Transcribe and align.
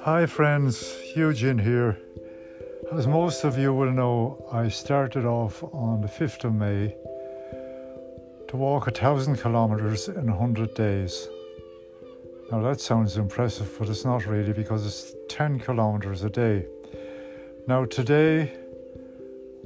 Hi, 0.00 0.26
friends, 0.26 0.98
Eugene 1.14 1.58
here. 1.58 1.96
As 2.92 3.06
most 3.06 3.44
of 3.44 3.56
you 3.56 3.72
will 3.72 3.92
know, 3.92 4.44
I 4.50 4.68
started 4.68 5.24
off 5.24 5.62
on 5.62 6.00
the 6.00 6.08
5th 6.08 6.42
of 6.42 6.54
May 6.54 6.96
to 8.48 8.56
walk 8.56 8.88
a 8.88 8.90
thousand 8.90 9.36
kilometres 9.36 10.08
in 10.08 10.26
100 10.26 10.74
days. 10.74 11.28
Now 12.50 12.62
that 12.62 12.80
sounds 12.80 13.16
impressive, 13.16 13.76
but 13.78 13.88
it's 13.88 14.04
not 14.04 14.26
really 14.26 14.52
because 14.52 14.84
it's 14.84 15.14
10 15.28 15.60
kilometres 15.60 16.24
a 16.24 16.30
day. 16.30 16.66
Now, 17.68 17.84
today, 17.84 18.52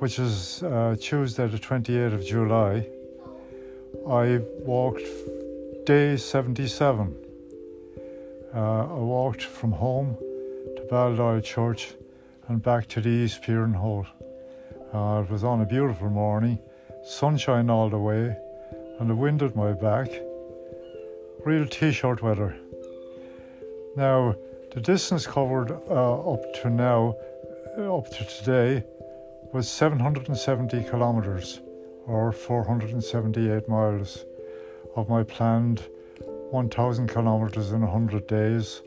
which 0.00 0.18
is 0.18 0.62
uh, 0.62 0.96
Tuesday, 0.98 1.46
the 1.46 1.58
28th 1.58 2.14
of 2.14 2.26
July, 2.26 2.86
I 4.08 4.38
walked 4.64 5.02
day 5.84 6.16
77. 6.16 7.14
Uh, 8.54 8.58
I 8.58 8.94
walked 8.94 9.42
from 9.42 9.72
home 9.72 10.16
to 10.76 10.82
Baldoyle 10.90 11.44
Church 11.44 11.92
and 12.48 12.62
back 12.62 12.88
to 12.88 13.02
the 13.02 13.10
East 13.10 13.42
Pier 13.42 13.66
Howth. 13.66 14.06
Uh, 14.94 15.22
it 15.22 15.30
was 15.30 15.44
on 15.44 15.60
a 15.60 15.66
beautiful 15.66 16.08
morning, 16.08 16.58
sunshine 17.04 17.68
all 17.68 17.90
the 17.90 17.98
way, 17.98 18.34
and 19.00 19.10
the 19.10 19.14
wind 19.14 19.42
at 19.42 19.54
my 19.54 19.72
back. 19.72 20.08
Real 21.44 21.66
t 21.66 21.92
shirt 21.92 22.22
weather. 22.22 22.56
Now, 23.96 24.34
the 24.72 24.80
distance 24.80 25.26
covered 25.26 25.72
uh, 25.72 26.32
up 26.32 26.40
to 26.62 26.70
now, 26.70 27.16
up 27.76 28.08
to 28.08 28.24
today, 28.24 28.82
was 29.52 29.68
770 29.68 30.84
kilometres 30.84 31.60
or 32.06 32.30
478 32.30 33.68
miles 33.68 34.24
of 34.94 35.08
my 35.08 35.24
planned 35.24 35.82
1,000 36.50 37.08
kilometres 37.08 37.72
in 37.72 37.80
100 37.80 38.28
days 38.28 38.82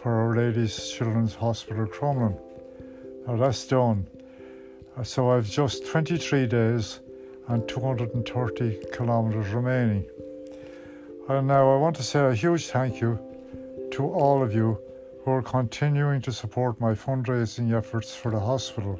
for 0.00 0.14
Our 0.14 0.34
Lady's 0.34 0.90
Children's 0.90 1.34
Hospital 1.34 1.86
Crumlin. 1.86 2.38
Now 3.26 3.36
that's 3.36 3.66
done. 3.66 4.06
Uh, 4.96 5.02
so 5.02 5.30
I've 5.30 5.48
just 5.48 5.86
23 5.86 6.46
days 6.46 7.00
and 7.48 7.68
230 7.68 8.78
kilometres 8.96 9.52
remaining. 9.52 10.06
And 11.28 11.48
now 11.48 11.70
I 11.70 11.76
want 11.76 11.96
to 11.96 12.02
say 12.02 12.24
a 12.24 12.34
huge 12.34 12.68
thank 12.68 13.02
you 13.02 13.18
to 13.92 14.04
all 14.04 14.42
of 14.42 14.54
you 14.54 14.78
who 15.22 15.32
are 15.32 15.42
continuing 15.42 16.22
to 16.22 16.32
support 16.32 16.80
my 16.80 16.94
fundraising 16.94 17.76
efforts 17.76 18.14
for 18.14 18.30
the 18.30 18.40
hospital. 18.40 18.98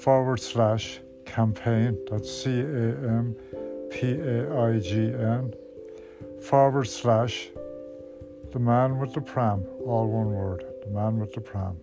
forward 0.00 0.40
slash 0.40 0.98
campaign, 1.32 1.98
that's 2.10 2.30
C 2.30 2.60
A 2.60 2.88
M 3.22 3.34
P 3.90 4.12
A 4.12 4.68
I 4.68 4.78
G 4.78 5.12
N, 5.12 5.54
forward 6.42 6.84
slash 6.84 7.48
the 8.52 8.58
man 8.58 8.98
with 8.98 9.14
the 9.14 9.20
pram, 9.20 9.64
all 9.86 10.06
one 10.08 10.30
word, 10.30 10.64
the 10.84 10.90
man 10.90 11.18
with 11.18 11.32
the 11.32 11.40
pram. 11.40 11.76